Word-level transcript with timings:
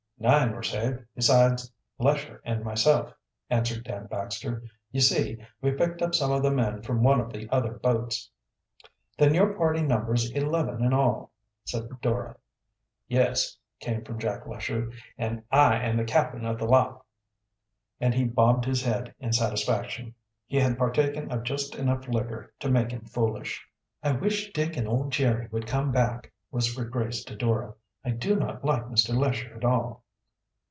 "Nine 0.21 0.51
were 0.53 0.61
saved, 0.61 1.03
besides 1.15 1.71
Lesher 1.97 2.43
and 2.45 2.63
myself," 2.63 3.11
answered 3.49 3.83
Dan 3.83 4.05
Baxter. 4.05 4.61
"You 4.91 5.01
see, 5.01 5.39
we 5.63 5.71
picked 5.71 6.03
up 6.03 6.13
some 6.13 6.31
of 6.31 6.43
the 6.43 6.51
men 6.51 6.83
from 6.83 7.01
one 7.01 7.19
of 7.19 7.33
the 7.33 7.49
other 7.49 7.71
boats." 7.79 8.29
"Then 9.17 9.33
your 9.33 9.55
party 9.55 9.81
numbers 9.81 10.29
eleven 10.33 10.83
in 10.85 10.93
all," 10.93 11.31
said 11.65 11.89
Dora. 12.03 12.37
"Yes," 13.07 13.57
came 13.79 14.03
from 14.03 14.19
Jack 14.19 14.45
Lesher. 14.45 14.91
"An' 15.17 15.43
I 15.49 15.77
am 15.83 15.97
the 15.97 16.03
cap'n 16.03 16.45
of 16.45 16.59
the 16.59 16.65
lot," 16.65 17.03
and 17.99 18.13
he 18.13 18.23
bobbed 18.23 18.65
his 18.65 18.83
head 18.83 19.15
in 19.19 19.33
satisfaction. 19.33 20.13
He 20.45 20.57
had 20.57 20.77
partaken 20.77 21.31
of 21.31 21.41
just 21.45 21.73
enough 21.73 22.07
liquor 22.07 22.53
to 22.59 22.69
make 22.69 22.91
him 22.91 23.05
foolish. 23.05 23.65
"I 24.03 24.11
wish 24.11 24.53
Dick 24.53 24.77
and 24.77 24.87
old 24.87 25.13
Jerry 25.13 25.47
would 25.49 25.65
come 25.65 25.91
back," 25.91 26.31
whispered 26.51 26.91
Grace 26.91 27.23
to 27.23 27.35
Dora. 27.35 27.73
"I 28.05 28.11
do 28.11 28.35
not 28.35 28.63
like 28.63 28.85
Mr. 28.85 29.17
Lesher 29.17 29.55
at 29.55 29.65
all." 29.65 30.03